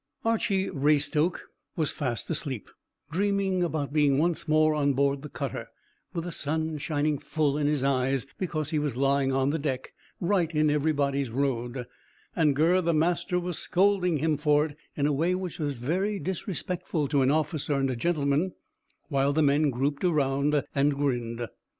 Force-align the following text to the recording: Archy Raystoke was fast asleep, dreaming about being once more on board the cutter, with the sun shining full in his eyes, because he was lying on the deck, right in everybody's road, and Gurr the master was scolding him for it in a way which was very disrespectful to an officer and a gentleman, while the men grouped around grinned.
Archy 0.25 0.67
Raystoke 0.67 1.41
was 1.75 1.91
fast 1.91 2.27
asleep, 2.31 2.71
dreaming 3.11 3.61
about 3.61 3.93
being 3.93 4.17
once 4.17 4.47
more 4.47 4.73
on 4.73 4.93
board 4.93 5.21
the 5.21 5.29
cutter, 5.29 5.67
with 6.11 6.23
the 6.23 6.31
sun 6.31 6.79
shining 6.79 7.19
full 7.19 7.55
in 7.55 7.67
his 7.67 7.83
eyes, 7.83 8.25
because 8.39 8.71
he 8.71 8.79
was 8.79 8.97
lying 8.97 9.31
on 9.31 9.51
the 9.51 9.59
deck, 9.59 9.93
right 10.19 10.51
in 10.55 10.71
everybody's 10.71 11.29
road, 11.29 11.85
and 12.35 12.55
Gurr 12.55 12.81
the 12.81 12.95
master 12.95 13.39
was 13.39 13.59
scolding 13.59 14.17
him 14.17 14.37
for 14.37 14.65
it 14.65 14.75
in 14.95 15.05
a 15.05 15.13
way 15.13 15.35
which 15.35 15.59
was 15.59 15.77
very 15.77 16.17
disrespectful 16.17 17.07
to 17.09 17.21
an 17.21 17.29
officer 17.29 17.75
and 17.75 17.91
a 17.91 17.95
gentleman, 17.95 18.53
while 19.09 19.31
the 19.33 19.43
men 19.43 19.69
grouped 19.69 20.03
around 20.03 20.63
grinned. 20.73 21.45